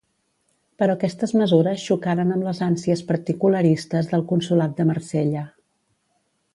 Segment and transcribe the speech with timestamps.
[0.83, 5.49] Però aquestes mesures xocaren amb les ànsies particularistes del consolat de Marsella.